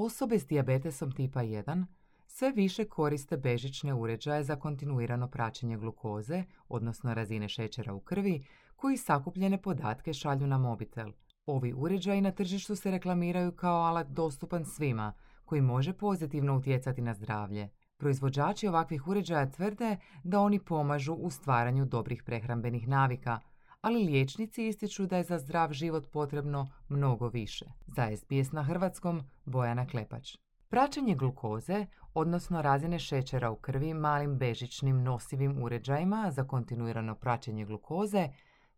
Osobe 0.00 0.38
s 0.38 0.46
dijabetesom 0.46 1.12
tipa 1.12 1.40
1 1.40 1.84
sve 2.26 2.52
više 2.52 2.84
koriste 2.84 3.36
bežične 3.36 3.94
uređaje 3.94 4.44
za 4.44 4.56
kontinuirano 4.56 5.28
praćenje 5.28 5.76
glukoze, 5.76 6.44
odnosno 6.68 7.14
razine 7.14 7.48
šećera 7.48 7.94
u 7.94 8.00
krvi, 8.00 8.44
koji 8.76 8.96
sakupljene 8.96 9.62
podatke 9.62 10.12
šalju 10.12 10.46
na 10.46 10.58
mobitel. 10.58 11.12
Ovi 11.46 11.72
uređaji 11.76 12.20
na 12.20 12.30
tržištu 12.30 12.76
se 12.76 12.90
reklamiraju 12.90 13.52
kao 13.52 13.82
alat 13.82 14.06
dostupan 14.08 14.64
svima, 14.64 15.12
koji 15.44 15.60
može 15.60 15.92
pozitivno 15.92 16.56
utjecati 16.56 17.02
na 17.02 17.14
zdravlje. 17.14 17.68
Proizvođači 17.96 18.68
ovakvih 18.68 19.08
uređaja 19.08 19.50
tvrde 19.50 19.96
da 20.24 20.40
oni 20.40 20.58
pomažu 20.58 21.14
u 21.14 21.30
stvaranju 21.30 21.84
dobrih 21.84 22.22
prehrambenih 22.22 22.88
navika, 22.88 23.40
ali 23.80 24.04
liječnici 24.04 24.66
ističu 24.66 25.06
da 25.06 25.16
je 25.16 25.24
za 25.24 25.38
zdrav 25.38 25.72
život 25.72 26.10
potrebno 26.12 26.68
mnogo 26.88 27.28
više. 27.28 27.64
Za 27.86 28.16
SBS 28.16 28.52
na 28.52 28.62
hrvatskom 28.62 29.22
Bojana 29.44 29.86
Klepač. 29.86 30.36
Praćenje 30.68 31.14
glukoze, 31.14 31.86
odnosno 32.14 32.62
razine 32.62 32.98
šećera 32.98 33.50
u 33.50 33.56
krvi 33.56 33.94
malim 33.94 34.38
bežičnim 34.38 35.02
nosivim 35.02 35.62
uređajima 35.62 36.30
za 36.30 36.44
kontinuirano 36.44 37.14
praćenje 37.14 37.64
glukoze, 37.64 38.28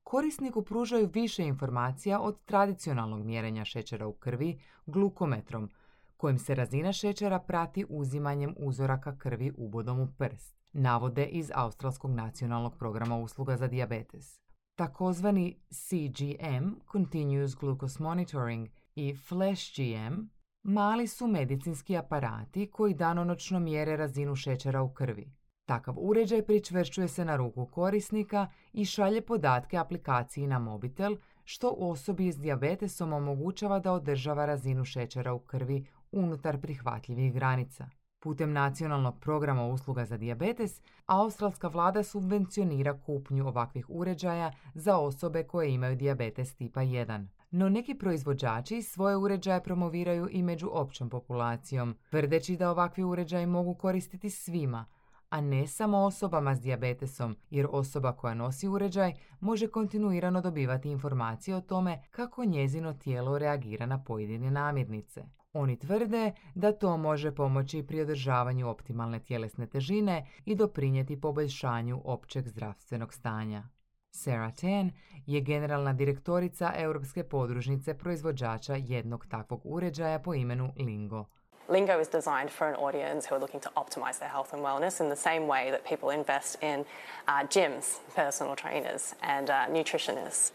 korisniku 0.02 0.62
pružaju 0.62 1.10
više 1.14 1.44
informacija 1.44 2.20
od 2.20 2.44
tradicionalnog 2.44 3.24
mjerenja 3.24 3.64
šećera 3.64 4.06
u 4.06 4.12
krvi 4.12 4.60
glukometrom, 4.86 5.70
kojim 6.16 6.38
se 6.38 6.54
razina 6.54 6.92
šećera 6.92 7.38
prati 7.38 7.84
uzimanjem 7.88 8.54
uzoraka 8.58 9.18
krvi 9.18 9.52
ubodom 9.56 10.00
u 10.00 10.08
prst, 10.18 10.56
navode 10.72 11.24
iz 11.24 11.50
Australskog 11.54 12.10
nacionalnog 12.10 12.76
programa 12.76 13.16
usluga 13.16 13.56
za 13.56 13.66
dijabetes. 13.66 14.40
Takozvani 14.80 15.56
CGM, 15.70 16.80
Continuous 16.92 17.54
Glucose 17.54 18.02
Monitoring, 18.02 18.68
i 18.94 19.14
Flash 19.14 19.76
GM, 19.76 20.28
mali 20.62 21.06
su 21.06 21.26
medicinski 21.26 21.96
aparati 21.96 22.70
koji 22.70 22.94
danonoćno 22.94 23.60
mjere 23.60 23.96
razinu 23.96 24.36
šećera 24.36 24.82
u 24.82 24.92
krvi. 24.92 25.32
Takav 25.64 25.94
uređaj 25.98 26.42
pričvršćuje 26.42 27.08
se 27.08 27.24
na 27.24 27.36
ruku 27.36 27.66
korisnika 27.66 28.46
i 28.72 28.84
šalje 28.84 29.20
podatke 29.20 29.76
aplikaciji 29.76 30.46
na 30.46 30.58
mobitel, 30.58 31.16
što 31.44 31.74
osobi 31.78 32.32
s 32.32 32.38
dijabetesom 32.38 33.12
omogućava 33.12 33.78
da 33.78 33.92
održava 33.92 34.46
razinu 34.46 34.84
šećera 34.84 35.32
u 35.32 35.38
krvi 35.38 35.86
unutar 36.12 36.60
prihvatljivih 36.60 37.34
granica. 37.34 37.99
Putem 38.22 38.52
nacionalnog 38.52 39.18
programa 39.20 39.66
usluga 39.66 40.04
za 40.04 40.16
dijabetes, 40.16 40.80
australska 41.06 41.68
vlada 41.68 42.02
subvencionira 42.02 42.98
kupnju 42.98 43.46
ovakvih 43.46 43.86
uređaja 43.90 44.52
za 44.74 44.98
osobe 44.98 45.42
koje 45.42 45.74
imaju 45.74 45.96
dijabetes 45.96 46.54
tipa 46.54 46.80
1. 46.80 47.26
No 47.50 47.68
neki 47.68 47.94
proizvođači 47.94 48.82
svoje 48.82 49.16
uređaje 49.16 49.62
promoviraju 49.62 50.28
i 50.30 50.42
među 50.42 50.68
općom 50.72 51.10
populacijom, 51.10 51.96
tvrdeći 52.10 52.56
da 52.56 52.70
ovakvi 52.70 53.04
uređaji 53.04 53.46
mogu 53.46 53.74
koristiti 53.74 54.30
svima, 54.30 54.84
a 55.30 55.40
ne 55.40 55.66
samo 55.66 55.98
osobama 55.98 56.54
s 56.54 56.60
dijabetesom, 56.60 57.36
jer 57.50 57.66
osoba 57.70 58.12
koja 58.12 58.34
nosi 58.34 58.68
uređaj 58.68 59.14
može 59.40 59.68
kontinuirano 59.68 60.40
dobivati 60.40 60.90
informacije 60.90 61.56
o 61.56 61.60
tome 61.60 62.02
kako 62.10 62.44
njezino 62.44 62.92
tijelo 62.92 63.38
reagira 63.38 63.86
na 63.86 64.04
pojedine 64.04 64.50
namirnice. 64.50 65.39
Oni 65.52 65.78
tvrde 65.78 66.32
da 66.54 66.72
to 66.72 66.96
može 66.96 67.34
pomoći 67.34 67.82
pri 67.82 68.00
održavanju 68.00 68.68
optimalne 68.68 69.20
tjelesne 69.20 69.66
težine 69.66 70.26
i 70.44 70.54
doprinijeti 70.54 71.20
poboljšanju 71.20 72.00
općeg 72.04 72.48
zdravstvenog 72.48 73.14
stanja. 73.14 73.62
Sarah 74.10 74.54
Tan 74.60 74.90
je 75.26 75.40
generalna 75.40 75.92
direktorica 75.92 76.72
Europske 76.76 77.24
podružnice 77.24 77.94
proizvođača 77.94 78.74
jednog 78.78 79.26
takvog 79.26 79.60
uređaja 79.64 80.18
po 80.18 80.34
imenu 80.34 80.72
Lingo. 80.76 81.24
Lingo 81.68 82.00
is 82.00 82.08
designed 82.08 82.50
for 82.50 82.66
an 82.66 82.74
audience 82.74 83.28
who 83.28 83.34
are 83.34 83.40
looking 83.40 83.62
to 83.62 83.70
optimize 83.76 84.18
their 84.18 84.32
health 84.32 84.54
and 84.54 84.62
wellness 84.62 85.00
in 85.00 85.08
the 85.08 85.22
same 85.22 85.46
way 85.46 85.70
that 85.70 85.84
people 85.88 86.18
invest 86.18 86.62
in 86.62 86.80
uh, 86.80 87.48
gyms, 87.48 87.84
personal 88.16 88.56
trainers, 88.56 89.14
and 89.22 89.50
uh, 89.50 89.54
nutritionists. 89.78 90.50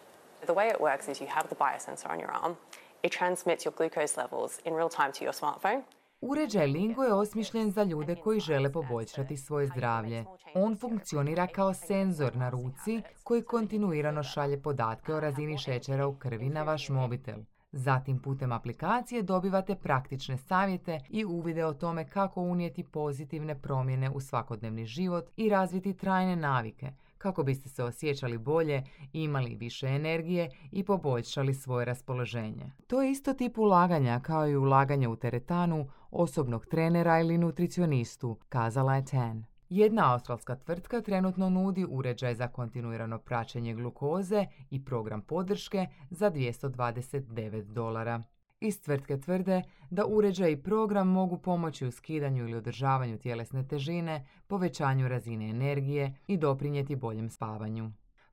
The 0.46 0.54
way 0.54 0.68
it 0.70 0.82
works 0.82 1.08
is 1.10 1.22
you 1.22 1.28
have 1.28 1.48
the 1.50 1.56
biosensor 1.56 2.10
on 2.10 2.20
your 2.20 2.32
arm. 2.32 2.58
It 3.06 3.12
transmits 3.12 3.66
your 3.66 3.74
glucose 3.78 4.22
levels 4.22 4.60
in 4.66 4.74
real 4.74 4.90
time 4.90 5.12
to 5.12 5.26
your 5.26 5.34
smartphone. 5.34 5.82
Uređaj 6.22 6.68
Lingo 6.68 7.04
je 7.04 7.14
osmišljen 7.14 7.72
za 7.72 7.84
ljude 7.84 8.16
koji 8.16 8.40
žele 8.40 8.72
poboljšati 8.72 9.38
svoje 9.38 9.68
zdravlje. 9.68 10.26
On 10.56 10.78
funkcionira 10.78 11.48
kao 11.48 11.74
senzor 11.74 12.36
na 12.36 12.50
ruci 12.50 13.02
koji 13.24 13.44
kontinuirano 13.44 14.24
šalje 14.24 14.62
podatke 14.62 15.14
o 15.14 15.20
razini 15.20 15.58
šećera 15.58 16.08
u 16.08 16.16
krvi 16.16 16.50
na 16.50 16.64
vaš 16.64 16.90
mobitel. 16.90 17.36
Zatim 17.72 18.20
putem 18.20 18.52
aplikacije 18.52 19.24
dobivate 19.24 19.76
praktične 19.76 20.38
savjete 20.38 21.00
i 21.10 21.26
uvide 21.26 21.66
o 21.66 21.74
tome 21.74 22.10
kako 22.10 22.42
unijeti 22.42 22.84
pozitivne 22.84 23.62
promjene 23.62 24.10
u 24.10 24.20
svakodnevni 24.20 24.86
život 24.86 25.26
i 25.38 25.50
razviti 25.50 25.94
trajne 25.94 26.36
navike 26.36 26.92
kako 27.26 27.44
biste 27.44 27.70
se 27.70 27.84
osjećali 27.84 28.38
bolje, 28.38 28.84
imali 29.14 29.56
više 29.56 29.88
energije 29.88 30.50
i 30.72 30.84
poboljšali 30.84 31.54
svoje 31.54 31.86
raspoloženje. 31.86 32.72
To 32.88 33.02
je 33.02 33.12
isto 33.12 33.34
tip 33.34 33.58
ulaganja 33.58 34.20
kao 34.20 34.48
i 34.48 34.56
ulaganje 34.56 35.08
u 35.08 35.16
teretanu, 35.16 35.90
osobnog 36.12 36.66
trenera 36.66 37.20
ili 37.20 37.38
nutricionistu, 37.38 38.38
kazala 38.50 38.96
je 38.96 39.06
Tan. 39.06 39.46
Jedna 39.70 40.14
australska 40.14 40.56
tvrtka 40.56 41.02
trenutno 41.02 41.50
nudi 41.50 41.86
uređaj 41.90 42.36
za 42.36 42.48
kontinuirano 42.48 43.20
praćenje 43.20 43.74
glukoze 43.74 44.46
i 44.70 44.86
program 44.86 45.22
podrške 45.22 45.88
za 46.10 46.32
229 46.32 47.64
dolara. 47.64 48.24
Iz 48.60 48.82
tvrtke 48.82 49.22
tvrde 49.22 49.64
da 49.90 50.06
uređaj 50.06 50.52
i 50.52 50.64
program 50.64 51.08
mogu 51.08 51.38
pomoći 51.38 51.86
u 51.86 51.92
skidanju 51.92 52.44
ili 52.44 52.58
održavanju 52.58 53.18
tjelesne 53.18 53.68
težine, 53.68 54.28
povećanju 54.48 55.08
razine 55.08 55.50
energije 55.50 56.16
i 56.28 56.38
doprinijeti 56.38 56.96
boljem 56.96 57.30
spavanju. 57.30 57.92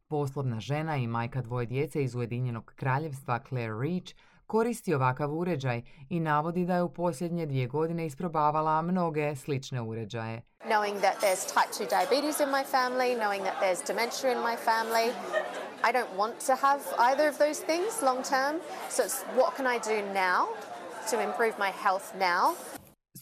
Poslovna 0.09 0.61
žena 0.61 0.97
i 0.97 1.07
majka 1.07 1.43
dvoje 1.43 1.67
djece 1.67 2.03
iz 2.03 2.15
Ujedinjenog 2.15 2.73
kraljevstva 2.77 3.41
Claire 3.49 3.75
Reach 3.83 4.15
koristi 4.47 4.95
ovakav 4.95 5.39
uređaj 5.39 5.83
i 6.09 6.21
navodi 6.21 6.65
da 6.65 6.75
je 6.75 6.83
u 6.83 6.93
posljednje 6.93 7.47
dvije 7.47 7.67
godine 7.67 8.07
isprobavala 8.07 8.83
mnoge 8.83 9.37
slične 9.37 9.81
uređaje. 9.81 10.43
Knowing 10.65 11.01
that 11.01 11.17
there's 11.23 11.45
type 11.55 11.73
2 11.73 11.89
diabetes 11.89 12.41
in 12.41 12.49
my 12.49 12.65
family, 12.73 13.17
knowing 13.17 13.43
that 13.43 13.57
there's 13.63 13.87
dementia 13.87 14.33
in 14.33 14.39
my 14.39 14.57
family, 14.71 15.07
I 15.85 15.93
don't 15.93 16.13
want 16.17 16.35
to 16.47 16.55
have 16.55 16.81
either 16.99 17.29
of 17.29 17.39
those 17.39 17.61
things 17.61 18.03
long 18.03 18.23
term. 18.23 18.61
So 18.89 19.03
it's 19.05 19.23
what 19.37 19.57
can 19.57 19.67
I 19.67 19.79
do 19.79 19.99
now 20.15 20.49
to 21.11 21.21
improve 21.21 21.59
my 21.59 21.71
health 21.85 22.15
now 22.19 22.55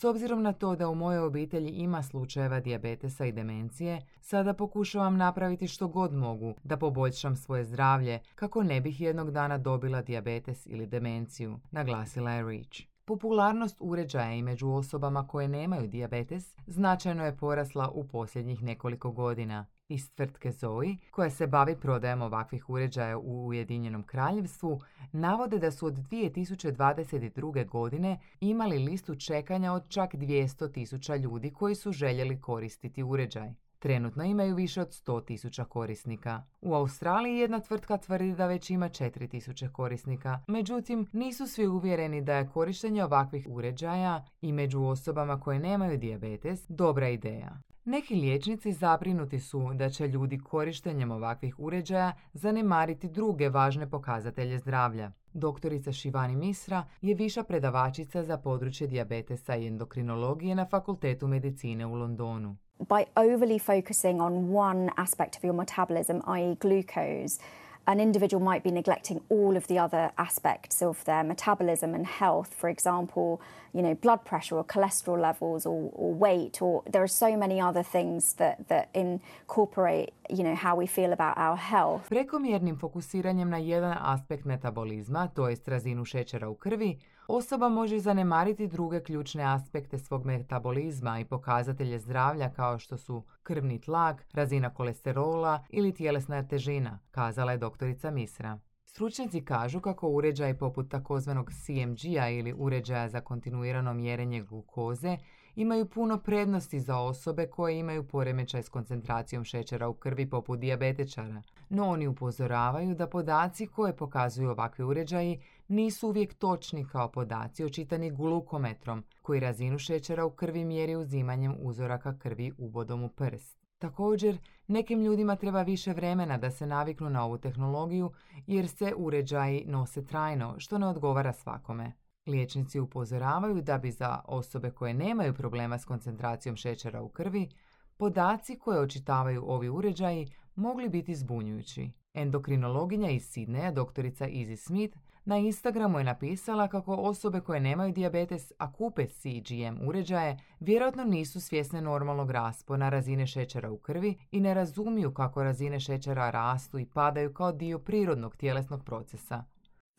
s 0.00 0.04
obzirom 0.04 0.42
na 0.42 0.52
to 0.52 0.76
da 0.76 0.88
u 0.88 0.94
mojoj 0.94 1.18
obitelji 1.18 1.68
ima 1.68 2.02
slučajeva 2.02 2.60
dijabetesa 2.60 3.26
i 3.26 3.32
demencije, 3.32 4.00
sada 4.20 4.54
pokušavam 4.54 5.16
napraviti 5.16 5.68
što 5.68 5.88
god 5.88 6.12
mogu 6.12 6.54
da 6.64 6.76
poboljšam 6.76 7.36
svoje 7.36 7.64
zdravlje 7.64 8.18
kako 8.34 8.62
ne 8.62 8.80
bih 8.80 9.00
jednog 9.00 9.30
dana 9.30 9.58
dobila 9.58 10.02
dijabetes 10.02 10.66
ili 10.66 10.86
demenciju, 10.86 11.58
naglasila 11.70 12.30
je 12.30 12.42
Reach. 12.42 12.78
Popularnost 13.04 13.76
uređaja 13.80 14.32
i 14.32 14.42
među 14.42 14.68
osobama 14.68 15.26
koje 15.26 15.48
nemaju 15.48 15.88
dijabetes 15.88 16.54
značajno 16.66 17.24
je 17.24 17.36
porasla 17.36 17.88
u 17.88 18.04
posljednjih 18.04 18.62
nekoliko 18.62 19.10
godina 19.10 19.66
iz 19.90 20.10
tvrtke 20.14 20.52
Zoe, 20.52 20.96
koja 21.10 21.30
se 21.30 21.46
bavi 21.46 21.76
prodajom 21.80 22.22
ovakvih 22.22 22.70
uređaja 22.70 23.18
u 23.18 23.46
Ujedinjenom 23.46 24.02
kraljevstvu, 24.02 24.80
navode 25.12 25.58
da 25.58 25.70
su 25.70 25.86
od 25.86 25.94
2022. 25.94 27.68
godine 27.68 28.18
imali 28.40 28.78
listu 28.78 29.14
čekanja 29.14 29.72
od 29.72 29.88
čak 29.88 30.14
200 30.14 30.72
tisuća 30.72 31.16
ljudi 31.16 31.52
koji 31.52 31.74
su 31.74 31.92
željeli 31.92 32.40
koristiti 32.40 33.02
uređaj. 33.02 33.54
Trenutno 33.80 34.24
imaju 34.24 34.54
više 34.54 34.80
od 34.80 34.88
100 34.88 35.24
tisuća 35.24 35.64
korisnika. 35.64 36.42
U 36.60 36.74
Australiji 36.74 37.36
jedna 37.36 37.60
tvrtka 37.60 37.96
tvrdi 37.96 38.34
da 38.34 38.46
već 38.46 38.70
ima 38.70 38.88
4000 38.88 39.72
korisnika, 39.72 40.40
međutim 40.46 41.06
nisu 41.12 41.46
svi 41.46 41.66
uvjereni 41.66 42.22
da 42.22 42.34
je 42.34 42.48
korištenje 42.48 43.04
ovakvih 43.04 43.46
uređaja 43.50 44.24
i 44.40 44.52
među 44.52 44.82
osobama 44.82 45.40
koje 45.40 45.58
nemaju 45.58 45.98
dijabetes 45.98 46.66
dobra 46.68 47.08
ideja. 47.08 47.60
Neki 47.84 48.14
liječnici 48.14 48.72
zabrinuti 48.72 49.40
su 49.40 49.70
da 49.74 49.90
će 49.90 50.08
ljudi 50.08 50.38
korištenjem 50.38 51.10
ovakvih 51.10 51.60
uređaja 51.60 52.12
zanemariti 52.32 53.08
druge 53.08 53.48
važne 53.48 53.90
pokazatelje 53.90 54.58
zdravlja. 54.58 55.12
Doktorica 55.32 55.92
Šivani 55.92 56.36
Misra 56.36 56.84
je 57.00 57.14
viša 57.14 57.42
predavačica 57.42 58.22
za 58.22 58.38
područje 58.38 58.86
dijabetesa 58.86 59.56
i 59.56 59.66
endokrinologije 59.66 60.54
na 60.54 60.66
Fakultetu 60.66 61.28
medicine 61.28 61.86
u 61.86 61.94
Londonu. 61.94 62.56
By 62.78 63.04
overly 63.14 63.58
focusing 63.58 64.22
on 64.22 64.56
one 64.56 64.90
aspect 64.96 65.36
of 65.36 65.42
your 65.42 65.56
metabolism, 65.56 66.16
i.e. 66.38 66.56
glucose, 66.60 67.42
an 67.86 68.00
individual 68.00 68.42
might 68.42 68.62
be 68.62 68.70
neglecting 68.70 69.20
all 69.28 69.56
of 69.56 69.66
the 69.66 69.78
other 69.78 70.10
aspects 70.16 70.82
of 70.82 71.04
their 71.04 71.24
metabolism 71.24 71.94
and 71.94 72.06
health, 72.06 72.54
for 72.54 72.68
example, 72.68 73.40
you 73.72 73.82
know, 73.82 73.94
blood 73.94 74.24
pressure 74.24 74.56
or 74.56 74.64
cholesterol 74.64 75.20
levels 75.20 75.66
or, 75.66 75.90
or 75.92 76.14
weight, 76.14 76.62
or 76.62 76.82
there 76.92 77.02
are 77.02 77.08
so 77.08 77.36
many 77.36 77.60
other 77.60 77.82
things 77.82 78.34
that, 78.34 78.68
that 78.68 78.88
incorporate, 78.94 80.12
you 80.28 80.44
know, 80.44 80.54
how 80.54 80.76
we 80.76 80.86
feel 80.86 81.12
about 81.12 81.38
our 81.38 81.56
health. 81.56 82.08
Prekomjernim 82.08 82.76
fokusiranjem 82.78 83.50
na 83.50 83.58
jedan 83.58 83.96
aspekt 84.00 84.44
metabolizma, 84.44 85.28
to 85.28 85.48
jest 85.48 85.68
razinu 85.68 86.04
šećera 86.04 86.48
u 86.48 86.54
krvi, 86.54 86.98
osoba 87.36 87.68
može 87.68 87.98
zanemariti 87.98 88.68
druge 88.68 89.02
ključne 89.02 89.44
aspekte 89.44 89.98
svog 89.98 90.24
metabolizma 90.24 91.20
i 91.20 91.24
pokazatelje 91.24 91.98
zdravlja 91.98 92.52
kao 92.52 92.78
što 92.78 92.96
su 92.96 93.22
krvni 93.42 93.80
tlak, 93.80 94.26
razina 94.32 94.74
kolesterola 94.74 95.64
ili 95.70 95.94
tjelesna 95.94 96.48
težina, 96.48 96.98
kazala 97.10 97.52
je 97.52 97.58
doktorica 97.58 98.10
Misra. 98.10 98.58
Stručnjaci 98.84 99.44
kažu 99.44 99.80
kako 99.80 100.08
uređaj 100.08 100.58
poput 100.58 100.90
takozvanog 100.90 101.50
CMG-a 101.52 102.28
ili 102.28 102.54
uređaja 102.58 103.08
za 103.08 103.20
kontinuirano 103.20 103.94
mjerenje 103.94 104.42
glukoze 104.42 105.16
imaju 105.56 105.86
puno 105.86 106.18
prednosti 106.18 106.80
za 106.80 106.98
osobe 106.98 107.46
koje 107.46 107.78
imaju 107.78 108.08
poremećaj 108.08 108.62
s 108.62 108.68
koncentracijom 108.68 109.44
šećera 109.44 109.88
u 109.88 109.94
krvi 109.94 110.30
poput 110.30 110.58
dijabetičara, 110.58 111.42
no 111.68 111.88
oni 111.88 112.06
upozoravaju 112.06 112.94
da 112.94 113.06
podaci 113.06 113.66
koje 113.66 113.96
pokazuju 113.96 114.50
ovakvi 114.50 114.84
uređaji 114.84 115.40
nisu 115.68 116.08
uvijek 116.08 116.34
točni 116.34 116.86
kao 116.88 117.08
podaci 117.08 117.64
očitani 117.64 118.10
glukometrom, 118.10 119.04
koji 119.22 119.40
razinu 119.40 119.78
šećera 119.78 120.24
u 120.24 120.30
krvi 120.30 120.64
mjeri 120.64 120.96
uzimanjem 120.96 121.56
uzoraka 121.60 122.18
krvi 122.18 122.52
ubodom 122.58 123.04
u 123.04 123.08
prst. 123.08 123.60
Također, 123.78 124.38
nekim 124.66 125.02
ljudima 125.02 125.36
treba 125.36 125.62
više 125.62 125.92
vremena 125.92 126.38
da 126.38 126.50
se 126.50 126.66
naviknu 126.66 127.10
na 127.10 127.24
ovu 127.24 127.38
tehnologiju 127.38 128.12
jer 128.46 128.68
se 128.68 128.94
uređaji 128.96 129.64
nose 129.66 130.06
trajno, 130.06 130.54
što 130.58 130.78
ne 130.78 130.86
odgovara 130.86 131.32
svakome. 131.32 131.92
Liječnici 132.30 132.80
upozoravaju 132.80 133.62
da 133.62 133.78
bi 133.78 133.90
za 133.90 134.20
osobe 134.24 134.70
koje 134.70 134.94
nemaju 134.94 135.34
problema 135.34 135.78
s 135.78 135.84
koncentracijom 135.84 136.56
šećera 136.56 137.02
u 137.02 137.08
krvi, 137.08 137.48
podaci 137.96 138.58
koje 138.58 138.80
očitavaju 138.80 139.44
ovi 139.46 139.68
uređaji 139.68 140.28
mogli 140.54 140.88
biti 140.88 141.14
zbunjujući. 141.14 141.90
Endokrinologinja 142.14 143.10
iz 143.10 143.22
Sidneja, 143.22 143.70
doktorica 143.70 144.28
Izzy 144.28 144.56
Smith, 144.56 144.98
na 145.24 145.38
Instagramu 145.38 145.98
je 145.98 146.04
napisala 146.04 146.68
kako 146.68 146.94
osobe 146.94 147.40
koje 147.40 147.60
nemaju 147.60 147.92
dijabetes, 147.92 148.52
a 148.58 148.72
kupe 148.72 149.06
CGM 149.06 149.88
uređaje, 149.88 150.38
vjerojatno 150.60 151.04
nisu 151.04 151.40
svjesne 151.40 151.82
normalnog 151.82 152.30
raspona 152.30 152.88
razine 152.88 153.26
šećera 153.26 153.70
u 153.70 153.78
krvi 153.78 154.18
i 154.30 154.40
ne 154.40 154.54
razumiju 154.54 155.14
kako 155.14 155.42
razine 155.42 155.80
šećera 155.80 156.30
rastu 156.30 156.78
i 156.78 156.86
padaju 156.86 157.32
kao 157.32 157.52
dio 157.52 157.78
prirodnog 157.78 158.36
tjelesnog 158.36 158.84
procesa. 158.84 159.44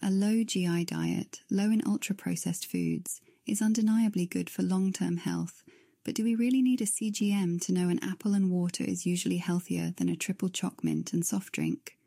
A 0.03 0.09
low 0.09 0.43
GI 0.43 0.85
diet, 0.85 1.41
low 1.51 1.65
in 1.65 1.83
ultra 1.85 2.15
processed 2.15 2.65
foods, 2.65 3.21
is 3.45 3.61
undeniably 3.61 4.25
good 4.25 4.49
for 4.49 4.63
long 4.63 4.91
term 4.91 5.17
health, 5.17 5.63
but 6.03 6.15
do 6.15 6.23
we 6.23 6.33
really 6.33 6.63
need 6.63 6.81
a 6.81 6.85
CGM 6.85 7.61
to 7.61 7.71
know 7.71 7.87
an 7.87 7.99
apple 8.01 8.33
and 8.33 8.49
water 8.49 8.83
is 8.83 9.05
usually 9.05 9.37
healthier 9.37 9.93
than 9.97 10.09
a 10.09 10.15
triple 10.15 10.49
choc 10.49 10.83
mint 10.83 11.13
and 11.13 11.23
soft 11.23 11.53
drink? 11.53 11.99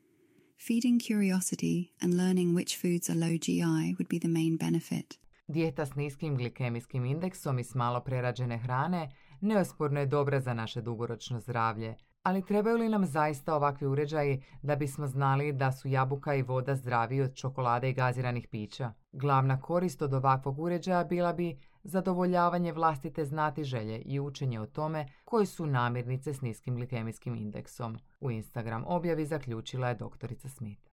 Feeding 0.56 0.98
curiosity 0.98 1.92
and 2.02 2.16
learning 2.16 2.52
which 2.52 2.76
foods 2.76 3.08
are 3.08 3.14
low 3.14 3.36
GI 3.38 3.94
would 3.96 4.08
be 4.08 4.18
the 4.18 4.28
main 4.28 4.56
benefit. 4.56 5.18
Dijeta 5.48 5.86
s 5.86 5.94
niskim 5.94 6.36
glikemijskim 6.36 7.04
indeksom 7.04 7.58
i 7.58 7.64
s 7.64 7.74
malo 7.74 8.00
prerađene 8.00 8.58
hrane 8.58 9.10
neosporno 9.40 10.00
je 10.00 10.06
dobra 10.06 10.40
za 10.40 10.54
naše 10.54 10.82
dugoročno 10.82 11.40
zdravlje, 11.40 11.94
ali 12.24 12.42
trebaju 12.46 12.76
li 12.76 12.88
nam 12.88 13.06
zaista 13.06 13.54
ovakvi 13.54 13.86
uređaji 13.86 14.42
da 14.62 14.76
bismo 14.76 15.06
znali 15.06 15.52
da 15.52 15.72
su 15.72 15.88
jabuka 15.88 16.34
i 16.34 16.42
voda 16.42 16.76
zdraviji 16.76 17.20
od 17.20 17.34
čokolade 17.34 17.90
i 17.90 17.94
gaziranih 17.94 18.48
pića? 18.48 18.92
Glavna 19.12 19.60
korist 19.60 20.02
od 20.02 20.14
ovakvog 20.14 20.58
uređaja 20.58 21.04
bila 21.04 21.32
bi 21.32 21.58
zadovoljavanje 21.82 22.72
vlastite 22.72 23.24
znati 23.24 23.64
želje 23.64 23.98
i 23.98 24.20
učenje 24.20 24.60
o 24.60 24.66
tome 24.66 25.06
koji 25.24 25.46
su 25.46 25.66
namirnice 25.66 26.34
s 26.34 26.40
niskim 26.40 26.74
glikemijskim 26.74 27.34
indeksom. 27.34 27.98
U 28.20 28.30
Instagram 28.30 28.84
objavi 28.86 29.26
zaključila 29.26 29.88
je 29.88 29.94
doktorica 29.94 30.48
Smith. 30.48 30.83